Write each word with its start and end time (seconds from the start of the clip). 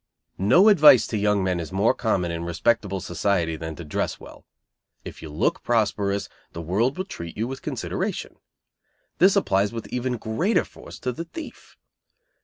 No 0.39 0.67
advice 0.67 1.05
to 1.05 1.15
young 1.19 1.43
men 1.43 1.59
is 1.59 1.71
more 1.71 1.93
common 1.93 2.31
in 2.31 2.43
respectable 2.43 3.01
society 3.01 3.55
than 3.55 3.75
to 3.75 3.85
dress 3.85 4.19
well. 4.19 4.47
If 5.05 5.21
you 5.21 5.29
look 5.29 5.61
prosperous 5.61 6.27
the 6.53 6.61
world 6.63 6.97
will 6.97 7.05
treat 7.05 7.37
you 7.37 7.47
with 7.47 7.61
consideration. 7.61 8.37
This 9.19 9.35
applies 9.35 9.71
with 9.71 9.85
even 9.89 10.17
greater 10.17 10.65
force 10.65 10.97
to 11.01 11.11
the 11.11 11.25
thief. 11.25 11.77